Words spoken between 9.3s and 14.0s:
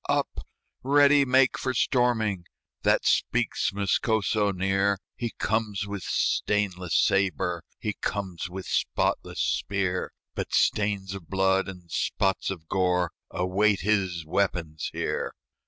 spear; But stains of blood and spots of gore Await